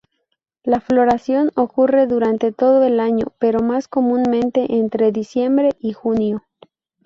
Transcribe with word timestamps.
La 0.63 0.79
floración 0.81 1.51
ocurre 1.55 2.07
durante 2.07 2.51
todo 2.51 2.83
el 2.83 2.99
año, 2.99 3.27
pero 3.37 3.59
más 3.59 3.87
comúnmente 3.87 4.73
entre 4.79 5.11
diciembre 5.11 5.73
y 5.79 5.93
junio. 5.93 6.43